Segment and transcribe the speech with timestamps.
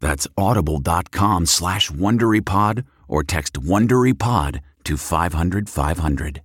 [0.00, 6.42] That's audible.com slash WonderyPod or text WonderyPod to 500 500.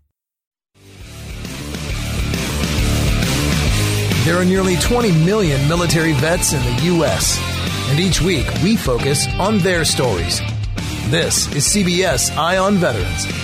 [4.25, 7.37] There are nearly 20 million military vets in the U.S.,
[7.89, 10.39] and each week we focus on their stories.
[11.09, 13.42] This is CBS Eye on Veterans.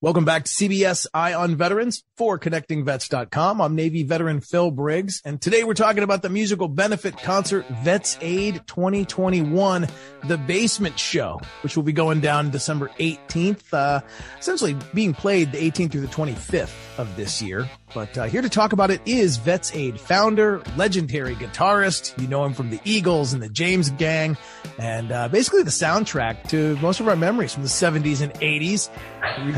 [0.00, 3.60] Welcome back to CBS Eye on Veterans for connectingvets.com.
[3.60, 8.16] I'm Navy veteran Phil Briggs, and today we're talking about the musical benefit concert Vets
[8.20, 9.88] Aid 2021,
[10.22, 14.00] the Basement Show, which will be going down December 18th, uh,
[14.38, 17.68] essentially being played the 18th through the 25th of this year.
[17.94, 22.20] But uh, here to talk about it is Vets Aid founder, legendary guitarist.
[22.20, 24.36] You know him from the Eagles and the James Gang,
[24.78, 28.88] and uh, basically the soundtrack to most of our memories from the 70s and 80s.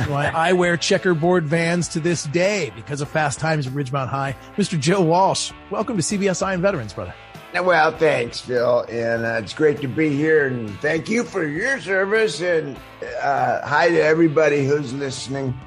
[0.08, 4.36] Why I wear checkerboard vans to this day because of Fast Times at Ridgemont High.
[4.56, 4.78] Mr.
[4.78, 7.14] Joe Walsh, welcome to CBS on Veterans, brother.
[7.52, 10.46] Well, thanks, Phil, and uh, it's great to be here.
[10.46, 12.40] And thank you for your service.
[12.40, 12.78] And
[13.20, 15.58] uh, hi to everybody who's listening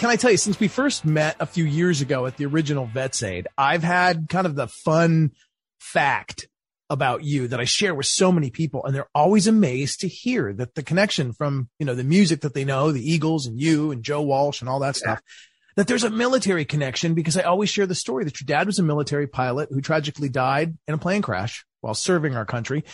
[0.00, 2.86] can I tell you, since we first met a few years ago at the original
[2.86, 5.32] Vets Aid, I've had kind of the fun
[5.78, 6.48] fact
[6.88, 8.82] about you that I share with so many people.
[8.82, 12.54] And they're always amazed to hear that the connection from, you know, the music that
[12.54, 15.20] they know, the Eagles and you and Joe Walsh and all that stuff,
[15.76, 18.78] that there's a military connection because I always share the story that your dad was
[18.78, 22.84] a military pilot who tragically died in a plane crash while serving our country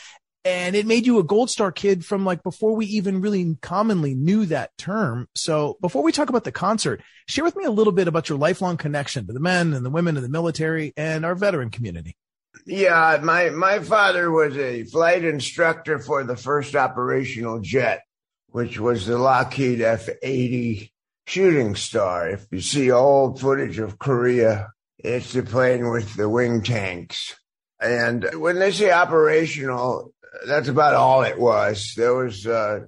[0.47, 4.15] and it made you a gold star kid from like before we even really commonly
[4.15, 5.29] knew that term.
[5.35, 8.39] So before we talk about the concert, share with me a little bit about your
[8.39, 12.17] lifelong connection to the men and the women in the military and our veteran community.
[12.65, 18.03] Yeah, my my father was a flight instructor for the first operational jet,
[18.51, 20.91] which was the Lockheed F-80
[21.27, 22.31] shooting star.
[22.31, 24.69] If you see old footage of Korea,
[24.99, 27.35] it's the plane with the wing tanks.
[27.81, 30.13] And when they say operational,
[30.47, 31.95] that's about all it was.
[31.97, 32.81] There was, uh,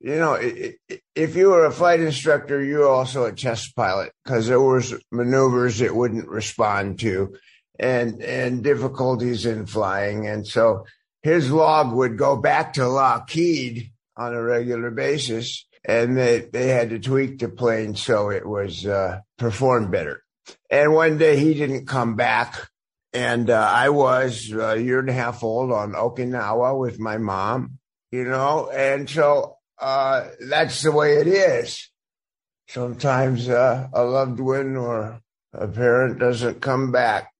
[0.00, 3.74] you know, it, it, if you were a flight instructor, you were also a test
[3.76, 7.36] pilot because there was maneuvers it wouldn't respond to,
[7.78, 10.26] and and difficulties in flying.
[10.26, 10.86] And so
[11.22, 16.90] his log would go back to Lockheed on a regular basis, and they they had
[16.90, 20.22] to tweak the plane so it was uh, performed better.
[20.70, 22.68] And one day he didn't come back
[23.12, 27.78] and uh, I was a year and a half old on Okinawa with my mom,
[28.10, 31.88] you know, and so uh, that's the way it is.
[32.68, 35.20] Sometimes uh, a loved one or
[35.54, 37.32] a parent doesn't come back,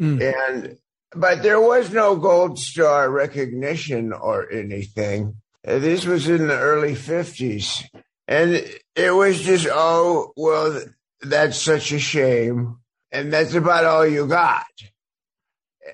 [0.00, 0.20] mm.
[0.20, 0.76] and
[1.14, 5.36] but there was no gold star recognition or anything.
[5.64, 7.82] This was in the early fifties,
[8.28, 8.62] and
[8.94, 10.82] it was just oh well,
[11.22, 12.76] that's such a shame
[13.12, 14.64] and that's about all you got.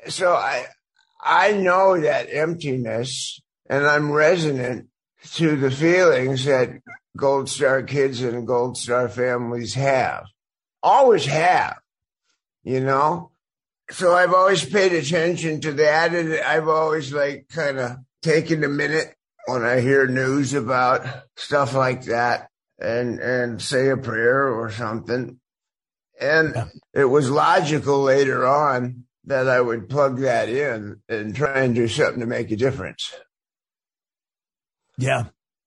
[0.08, 0.66] So I
[1.20, 4.86] I know that emptiness, and I'm resonant
[5.34, 6.70] to the feelings that
[7.16, 10.26] Gold Star kids and Gold Star families have,
[10.82, 11.78] always have,
[12.62, 13.32] you know.
[13.90, 16.14] so I've always paid attention to that.
[16.14, 19.14] And I've always like kind of taken a minute
[19.46, 21.06] when I hear news about
[21.36, 22.48] stuff like that
[22.78, 25.40] and, and say a prayer or something.
[26.20, 26.66] And yeah.
[26.94, 31.86] it was logical later on that I would plug that in and try and do
[31.86, 33.14] something to make a difference.
[34.96, 35.24] Yeah.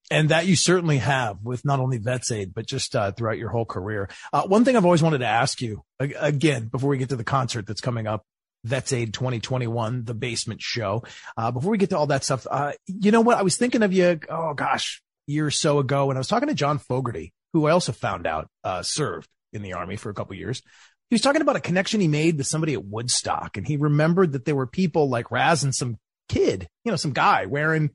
[0.09, 3.49] And that you certainly have with not only Vets Aid, but just uh, throughout your
[3.49, 4.09] whole career.
[4.33, 7.23] Uh, one thing I've always wanted to ask you again, before we get to the
[7.23, 8.25] concert that's coming up,
[8.65, 11.03] Vets Aid 2021, the basement show.
[11.37, 13.37] Uh, before we get to all that stuff, uh, you know what?
[13.37, 16.49] I was thinking of you, oh gosh, year or so ago, and I was talking
[16.49, 20.13] to John Fogerty, who I also found out, uh, served in the army for a
[20.13, 20.61] couple years.
[21.09, 24.31] He was talking about a connection he made with somebody at Woodstock, and he remembered
[24.31, 25.97] that there were people like Raz and some
[26.29, 27.91] kid, you know, some guy wearing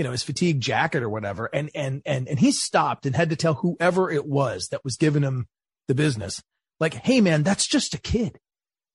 [0.00, 1.44] you know, his fatigue jacket or whatever.
[1.52, 4.96] And, and, and, and he stopped and had to tell whoever it was that was
[4.96, 5.46] giving him
[5.88, 6.42] the business,
[6.78, 8.38] like, Hey man, that's just a kid.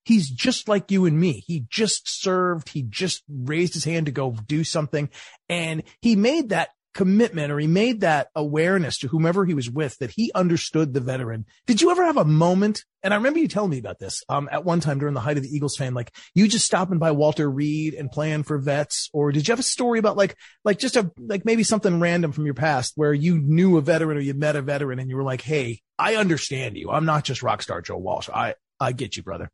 [0.03, 1.43] He's just like you and me.
[1.45, 2.69] He just served.
[2.69, 5.11] He just raised his hand to go do something.
[5.47, 9.97] And he made that commitment or he made that awareness to whomever he was with
[9.99, 11.45] that he understood the veteran.
[11.67, 12.83] Did you ever have a moment?
[13.03, 15.37] And I remember you telling me about this, um, at one time during the height
[15.37, 19.09] of the Eagles fan, like you just stopping by Walter Reed and playing for vets,
[19.13, 22.31] or did you have a story about like, like just a, like maybe something random
[22.31, 25.17] from your past where you knew a veteran or you met a veteran and you
[25.17, 26.89] were like, Hey, I understand you.
[26.89, 28.29] I'm not just rock star Joe Walsh.
[28.33, 29.51] I, I get you, brother.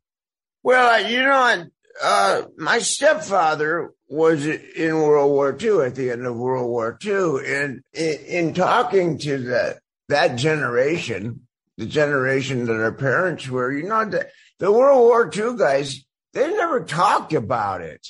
[0.63, 1.65] Well, you know,
[2.01, 7.39] uh, my stepfather was in World War II at the end of World War II.
[7.45, 9.79] And in, in talking to that,
[10.09, 11.47] that generation,
[11.77, 14.27] the generation that our parents were, you know, the,
[14.59, 16.03] the World War II guys,
[16.33, 18.05] they never talked about it.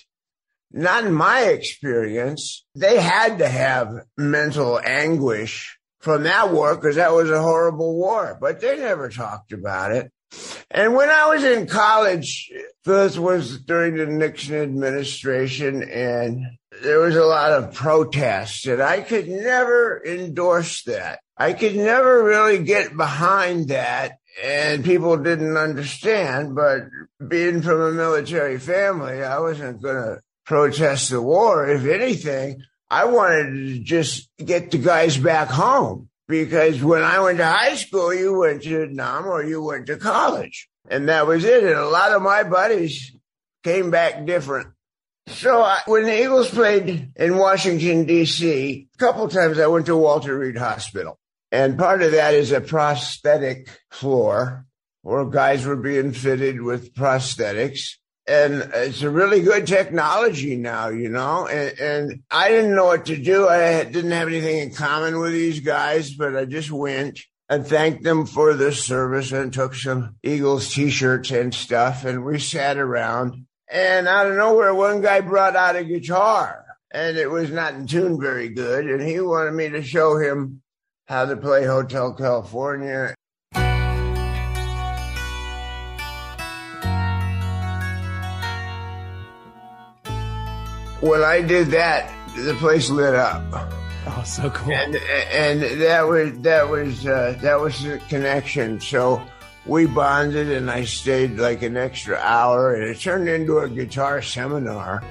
[0.72, 2.66] Not in my experience.
[2.76, 8.38] They had to have mental anguish from that war because that was a horrible war,
[8.40, 10.12] but they never talked about it.
[10.70, 12.52] And when I was in college,
[12.86, 16.46] this was during the Nixon administration, and
[16.82, 21.20] there was a lot of protests, and I could never endorse that.
[21.38, 26.56] I could never really get behind that, and people didn't understand.
[26.56, 26.84] But
[27.28, 31.68] being from a military family, I wasn't going to protest the war.
[31.68, 37.38] If anything, I wanted to just get the guys back home because when I went
[37.40, 40.70] to high school, you went to Vietnam or you went to college.
[40.90, 41.64] And that was it.
[41.64, 43.16] And a lot of my buddies
[43.64, 44.70] came back different.
[45.28, 49.96] So I, when the Eagles played in Washington, D.C., a couple times I went to
[49.96, 51.20] Walter Reed Hospital.
[51.52, 54.66] And part of that is a prosthetic floor
[55.02, 57.96] where guys were being fitted with prosthetics
[58.28, 61.48] and it's a really good technology now, you know.
[61.48, 63.48] And, and, I didn't know what to do.
[63.48, 67.20] I didn't have anything in common with these guys, but I just went
[67.50, 72.06] and thanked them for the service and took some Eagles t-shirts and stuff.
[72.06, 73.46] And we sat around.
[73.70, 77.88] And out of nowhere, one guy brought out a guitar, and it was not in
[77.88, 78.86] tune very good.
[78.86, 80.62] And he wanted me to show him
[81.06, 83.16] how to play Hotel California
[91.02, 93.44] when I did that, the place lit up.
[94.08, 94.74] Oh, so cool!
[94.74, 98.80] And and that was that was uh, that was the connection.
[98.80, 99.22] So
[99.66, 104.22] we bonded, and I stayed like an extra hour, and it turned into a guitar
[104.22, 105.04] seminar.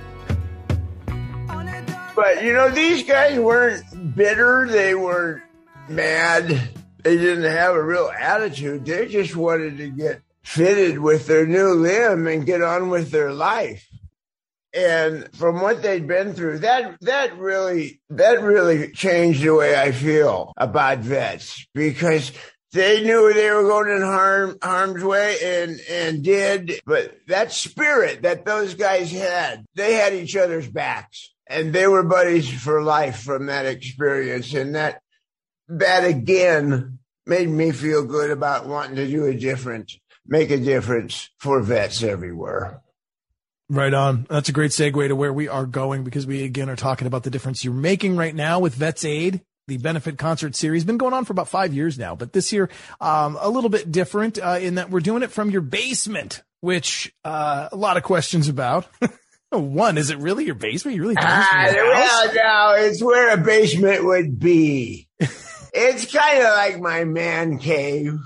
[2.16, 5.42] But you know, these guys weren't bitter; they weren't
[5.88, 6.49] mad.
[7.02, 8.85] They didn't have a real attitude.
[8.85, 13.32] They just wanted to get fitted with their new limb and get on with their
[13.32, 13.89] life
[14.73, 19.91] and from what they'd been through that that really that really changed the way i
[19.91, 22.33] feel about vets because
[22.73, 28.23] they knew they were going in harm harm's way and and did but that spirit
[28.23, 31.33] that those guys had they had each other's backs.
[31.47, 34.55] And they were buddies for life from that experience.
[34.55, 35.03] And that
[35.67, 41.29] that again made me feel good about wanting to do a difference make a difference
[41.39, 42.81] for vets everywhere
[43.71, 44.27] Right on.
[44.29, 47.23] That's a great segue to where we are going because we again are talking about
[47.23, 49.43] the difference you're making right now with Vets Aid.
[49.69, 52.69] The benefit concert series been going on for about five years now, but this year
[53.00, 57.15] um, a little bit different uh, in that we're doing it from your basement, which
[57.25, 58.89] uh, a lot of questions about.
[59.50, 60.97] One, is it really your basement?
[60.97, 61.23] You really uh,
[61.73, 65.09] Well, no, it's where a basement would be.
[65.21, 68.19] it's kind of like my man cave.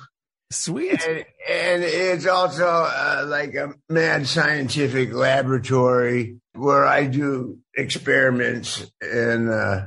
[0.50, 1.02] Sweet.
[1.04, 8.90] And, and it's also uh, like a mad scientific laboratory where I do experiments.
[9.00, 9.86] And, uh,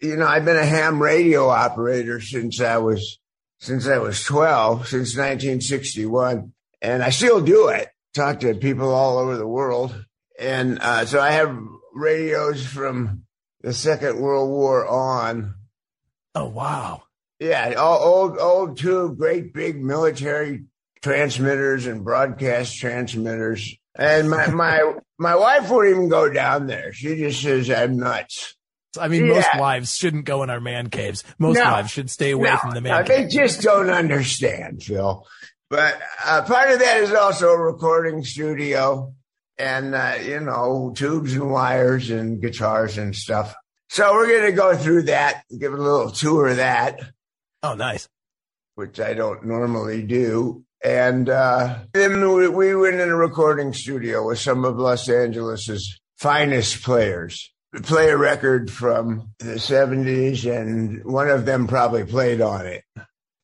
[0.00, 3.18] you know, I've been a ham radio operator since I was,
[3.58, 6.52] since I was 12, since 1961.
[6.82, 7.88] And I still do it.
[8.14, 10.04] talk to people all over the world.
[10.38, 11.56] And uh, so I have
[11.94, 13.24] radios from
[13.62, 15.54] the Second World War on.
[16.34, 17.02] Oh, wow.
[17.40, 20.64] Yeah, all, old, old tube, great big military
[21.02, 23.74] transmitters and broadcast transmitters.
[23.94, 26.92] And my, my, my wife won't even go down there.
[26.92, 28.54] She just says I'm nuts.
[28.98, 29.34] I mean, yeah.
[29.34, 31.24] most wives shouldn't go in our man caves.
[31.38, 33.02] Most no, wives should stay away no, from the man no.
[33.04, 35.26] They just don't understand, Phil.
[35.70, 39.14] But uh, part of that is also a recording studio
[39.56, 43.54] and, uh, you know, tubes and wires and guitars and stuff.
[43.88, 47.00] So we're going to go through that, give a little tour of that.
[47.62, 48.08] Oh, nice.
[48.74, 50.64] Which I don't normally do.
[50.82, 56.00] And uh, then we, we went in a recording studio with some of Los Angeles's
[56.16, 62.66] finest players play a record from the 70s, and one of them probably played on
[62.66, 62.84] it.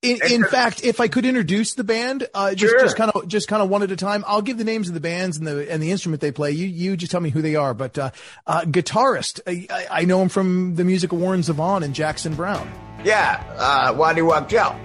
[0.02, 2.80] In, in fact, if I could introduce the band, uh, just sure.
[2.80, 4.94] just kind of just kind of one at a time, I'll give the names of
[4.94, 6.52] the bands and the and the instrument they play.
[6.52, 7.74] You you just tell me who they are.
[7.74, 8.10] But uh,
[8.46, 12.70] uh, guitarist, I, I, know him from the music of Warren Zevon and Jackson Browne.
[13.06, 14.76] Yeah, uh, Waddy Wachtel.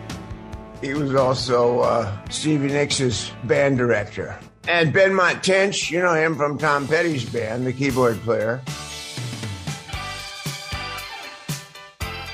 [0.80, 4.38] He was also uh, Stevie Nicks' band director.
[4.68, 8.62] And Benmont Tench, you know him from Tom Petty's band, the keyboard player.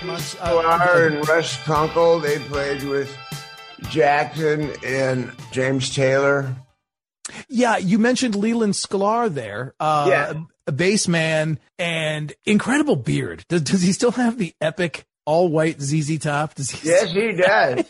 [0.03, 3.15] Uh, and Russ Kunkel, they played with
[3.83, 6.53] Jackson and James Taylor.
[7.47, 9.73] Yeah, you mentioned Leland Sklar there.
[9.79, 10.33] Uh, yeah.
[10.67, 13.45] A bass man and incredible beard.
[13.47, 16.55] Does, does he still have the epic all white ZZ top?
[16.55, 17.83] Does he yes, he does.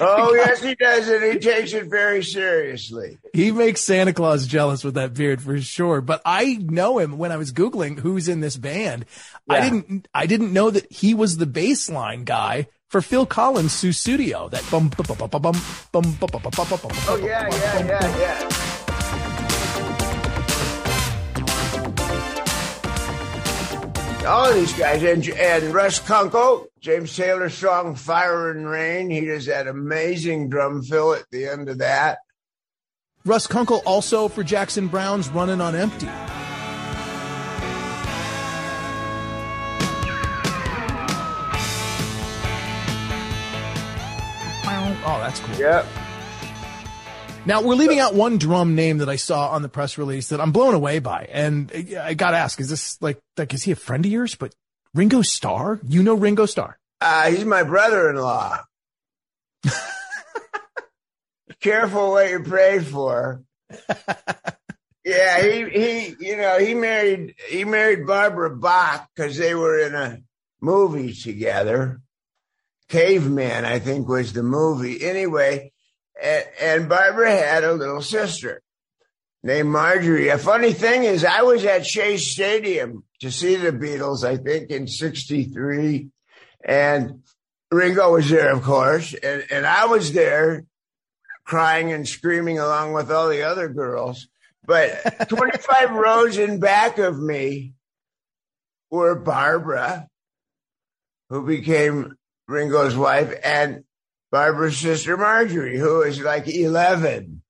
[0.00, 1.06] oh, yes, he does.
[1.08, 3.18] And he takes it very seriously.
[3.34, 6.00] He makes Santa Claus jealous with that beard for sure.
[6.00, 9.04] But I know him when I was Googling who's in this band.
[9.48, 9.56] Yeah.
[9.56, 13.72] I didn't, I didn't know that he was the bass line guy for Phil Collins'
[13.72, 14.50] Sussudio.
[14.50, 15.40] That bum, bum, bum, bum, bum,
[15.92, 18.53] bum, bum, bum, bum, bum, Oh, yeah, yeah, yeah, yeah.
[24.24, 29.10] All of these guys, and, and Russ Kunkel, James Taylor's song Fire and Rain.
[29.10, 32.18] He does that amazing drum fill at the end of that.
[33.24, 36.08] Russ Kunkel also for Jackson Browne's Running on Empty.
[45.06, 45.54] Oh, that's cool.
[45.56, 45.86] Yep.
[47.46, 50.40] Now we're leaving out one drum name that I saw on the press release that
[50.40, 51.70] I'm blown away by, and
[52.00, 54.34] I got to ask: Is this like like is he a friend of yours?
[54.34, 54.54] But
[54.94, 56.78] Ringo Starr, you know Ringo Starr?
[57.02, 58.60] Uh, he's my brother-in-law.
[61.60, 63.42] Careful what you pray for.
[65.04, 69.94] yeah, he he you know he married he married Barbara Bach because they were in
[69.94, 70.22] a
[70.62, 72.00] movie together.
[72.88, 75.04] Caveman, I think, was the movie.
[75.04, 75.73] Anyway,
[76.20, 78.62] and, and Barbara had a little sister
[79.42, 80.28] named Marjorie.
[80.28, 84.70] A funny thing is, I was at Shea Stadium to see the Beatles, I think
[84.70, 86.08] in 63.
[86.64, 87.22] And
[87.70, 89.14] Ringo was there, of course.
[89.14, 90.64] And, and I was there
[91.44, 94.28] crying and screaming along with all the other girls.
[94.64, 97.74] But 25 rows in back of me
[98.90, 100.08] were Barbara,
[101.28, 102.16] who became
[102.48, 103.84] Ringo's wife, and
[104.34, 107.40] Barbara's sister Marjorie, who was like 11.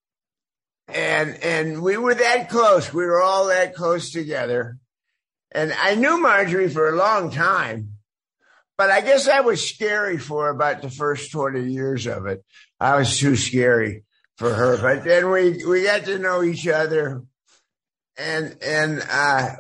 [0.89, 2.93] And, and we were that close.
[2.93, 4.77] We were all that close together.
[5.53, 7.95] And I knew Marjorie for a long time,
[8.77, 12.45] but I guess I was scary for about the first 20 years of it.
[12.79, 14.05] I was too scary
[14.37, 17.23] for her, but then we, we got to know each other
[18.19, 19.57] and, and, uh,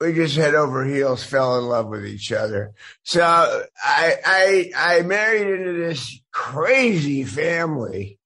[0.00, 2.72] we just head over heels fell in love with each other.
[3.02, 8.18] So I, I, I married into this crazy family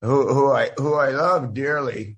[0.00, 2.16] who, who I, who I love dearly.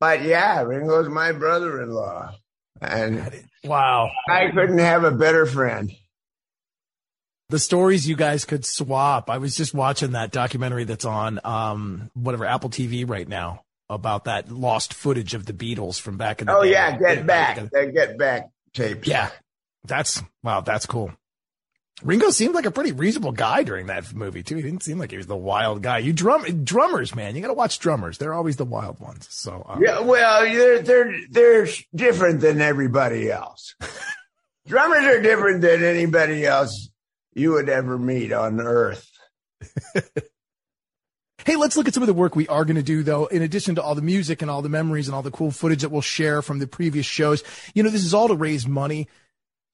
[0.00, 2.34] But yeah, Ringo's my brother-in-law
[2.80, 5.90] and wow, I couldn't have a better friend.
[7.48, 9.30] The stories you guys could swap.
[9.30, 14.24] I was just watching that documentary that's on, um, whatever Apple TV right now about
[14.24, 16.68] that lost footage of the Beatles from back in the oh, day.
[16.68, 19.08] Oh yeah, get back, the get back tapes.
[19.08, 19.30] Yeah,
[19.84, 21.12] that's wow, that's cool.
[22.02, 24.56] Ringo seemed like a pretty reasonable guy during that movie too.
[24.56, 25.98] He didn't seem like he was the wild guy.
[25.98, 27.34] You drum drummers, man.
[27.34, 28.18] You got to watch drummers.
[28.18, 29.26] They're always the wild ones.
[29.30, 33.74] So um, yeah, well, they're they're they're different than everybody else.
[34.66, 36.88] drummers are different than anybody else
[37.34, 39.10] you would ever meet on Earth.
[41.48, 43.24] Hey, let's look at some of the work we are going to do though.
[43.24, 45.80] In addition to all the music and all the memories and all the cool footage
[45.80, 49.08] that we'll share from the previous shows, you know, this is all to raise money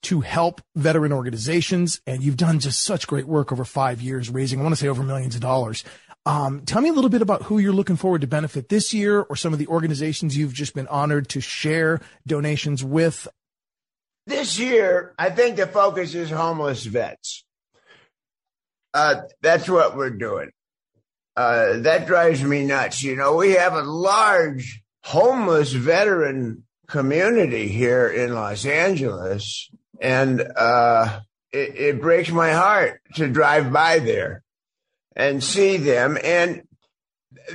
[0.05, 2.01] to help veteran organizations.
[2.07, 4.89] And you've done just such great work over five years, raising, I want to say
[4.89, 5.85] over millions of dollars.
[6.27, 9.21] Um, tell me a little bit about who you're looking forward to benefit this year
[9.21, 13.29] or some of the organizations you've just been honored to share donations with.
[14.27, 17.45] This year, I think the focus is homeless vets.
[18.95, 20.51] Uh, that's what we're doing.
[21.37, 23.03] Uh, that drives me nuts.
[23.03, 29.71] You know, we have a large homeless veteran community here in Los Angeles,
[30.05, 31.21] and uh,
[31.51, 34.43] it, it breaks my heart to drive by there
[35.17, 36.19] and see them.
[36.23, 36.63] And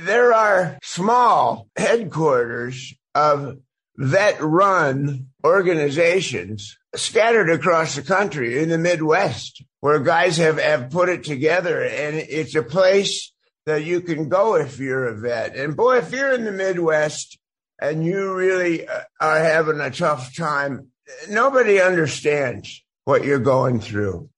[0.00, 3.58] there are small headquarters of
[3.96, 11.08] vet run organizations scattered across the country in the Midwest where guys have, have put
[11.08, 11.84] it together.
[11.84, 13.32] And it's a place
[13.66, 15.54] that you can go if you're a vet.
[15.54, 17.38] And boy, if you're in the Midwest
[17.80, 20.89] and you really uh, are having a tough time,
[21.28, 24.28] nobody understands what you're going through.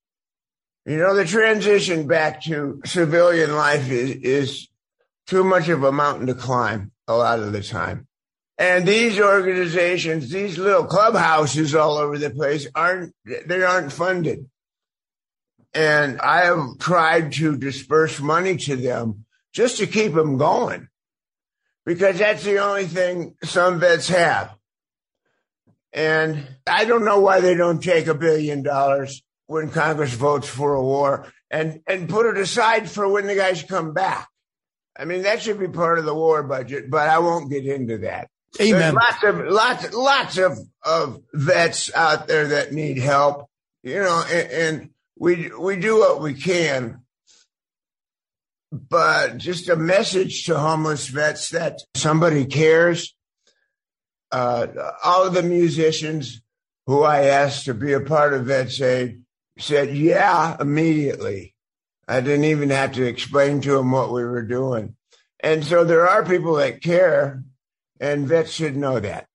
[0.85, 4.69] You know, the transition back to civilian life is, is
[5.27, 8.09] too much of a mountain to climb a lot of the time.
[8.59, 14.49] And these organizations, these little clubhouses all over the place aren't, they aren't funded.
[15.75, 20.89] And I have tried to disperse money to them just to keep them going
[21.85, 24.55] because that's the only thing some vets have.
[25.93, 30.75] And I don't know why they don't take a billion dollars when Congress votes for
[30.75, 34.29] a war and, and put it aside for when the guys come back.
[34.97, 37.99] I mean, that should be part of the war budget, but I won't get into
[37.99, 38.29] that.
[38.61, 38.95] Amen.
[38.95, 43.47] There's lots of lots lots of, of vets out there that need help,
[43.83, 47.01] you know, and, and we we do what we can.
[48.71, 53.15] But just a message to homeless vets that somebody cares.
[54.33, 56.41] Uh, all of the musicians
[56.87, 59.23] who I asked to be a part of Vets Aid
[59.59, 61.55] said, yeah, immediately.
[62.09, 64.97] I didn't even have to explain to them what we were doing.
[65.41, 67.43] And so there are people that care,
[68.01, 69.27] and vets should know that.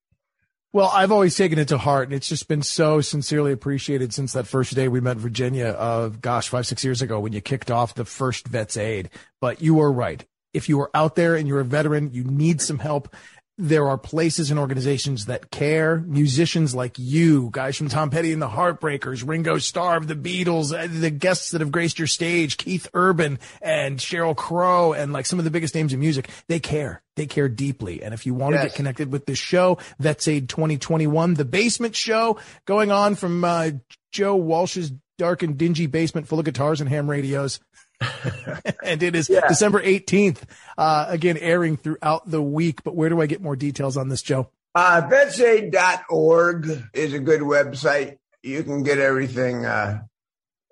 [0.72, 4.34] Well, I've always taken it to heart, and it's just been so sincerely appreciated since
[4.34, 7.70] that first day we met Virginia of, gosh, five, six years ago when you kicked
[7.70, 9.08] off the first Vets Aid.
[9.40, 10.24] But you are right.
[10.52, 13.14] If you are out there and you're a veteran, you need some help
[13.58, 15.98] there are places and organizations that care.
[16.06, 20.72] Musicians like you, guys from Tom Petty and the Heartbreakers, Ringo Starr of the Beatles,
[20.72, 25.26] uh, the guests that have graced your stage, Keith Urban and Sheryl Crow, and like
[25.26, 27.02] some of the biggest names in music, they care.
[27.16, 28.04] They care deeply.
[28.04, 28.62] And if you want yes.
[28.62, 33.42] to get connected with this show, Vets Aid 2021, the basement show going on from
[33.42, 33.70] uh,
[34.12, 37.58] Joe Walsh's dark and dingy basement full of guitars and ham radios.
[38.82, 39.46] and it is yeah.
[39.48, 40.42] December 18th,
[40.76, 42.82] uh, again, airing throughout the week.
[42.84, 44.50] But where do I get more details on this, Joe?
[44.74, 48.18] Uh, vetsaid.org is a good website.
[48.42, 50.02] You can get everything, uh,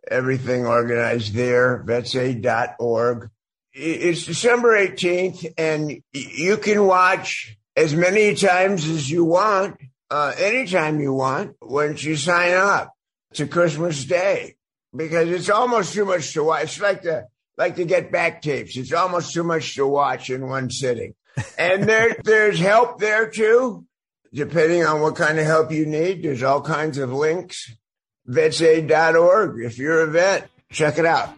[0.08, 3.30] everything organized there, vetsaid.org.
[3.72, 9.78] It's December 18th and you can watch as many times as you want,
[10.10, 12.94] uh, anytime you want once you sign up
[13.34, 14.55] to Christmas Day
[14.96, 16.64] because it's almost too much to watch.
[16.64, 18.76] It's like the like to get back tapes.
[18.76, 21.14] It's almost too much to watch in one sitting.
[21.58, 23.84] And there there's help there too,
[24.32, 26.22] depending on what kind of help you need.
[26.22, 27.74] There's all kinds of links.
[28.28, 29.64] Vetsaid.org.
[29.64, 31.30] If you're a vet, check it out.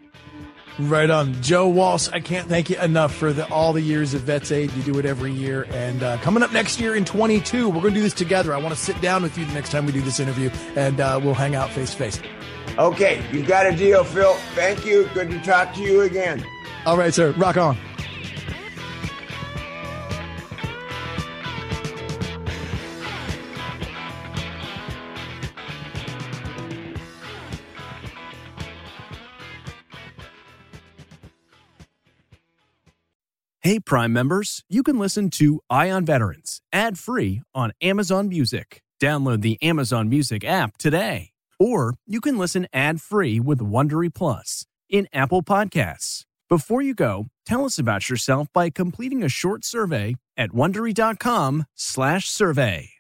[0.79, 1.43] Right on.
[1.43, 4.73] Joe Walsh, I can't thank you enough for the, all the years of Vets Aid.
[4.75, 5.67] You do it every year.
[5.71, 8.55] And uh, coming up next year in 22, we're going to do this together.
[8.55, 11.01] I want to sit down with you the next time we do this interview, and
[11.01, 12.21] uh, we'll hang out face to face.
[12.79, 14.35] Okay, you got a deal, Phil.
[14.55, 15.09] Thank you.
[15.13, 16.45] Good to talk to you again.
[16.87, 17.33] All right, sir.
[17.33, 17.77] Rock on.
[33.61, 38.83] Hey, Prime members, you can listen to Eye on Veterans ad free on Amazon Music.
[38.99, 41.33] Download the Amazon Music app today.
[41.59, 46.23] Or you can listen ad-free with Wondery Plus in Apple Podcasts.
[46.49, 52.91] Before you go, tell us about yourself by completing a short survey at wondery.com/survey.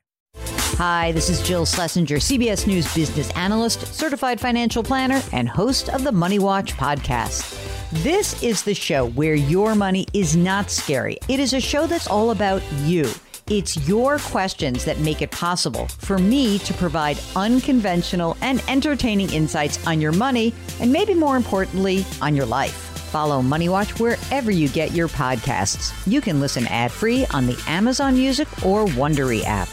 [0.78, 6.04] Hi, this is Jill Schlesinger, CBS News business analyst, certified financial planner, and host of
[6.04, 7.56] the Money Watch podcast.
[8.04, 11.16] This is the show where your money is not scary.
[11.28, 13.10] It is a show that's all about you.
[13.50, 19.86] It's your questions that make it possible for me to provide unconventional and entertaining insights
[19.86, 22.74] on your money and maybe more importantly, on your life.
[23.08, 25.94] Follow Money Watch wherever you get your podcasts.
[26.06, 29.70] You can listen ad-free on the Amazon Music or Wondery app.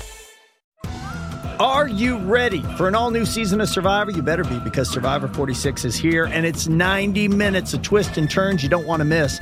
[1.60, 4.12] Are you ready for an all new season of Survivor?
[4.12, 8.32] You better be because Survivor 46 is here and it's 90 minutes of twists and
[8.32, 9.42] turns you don't want to miss.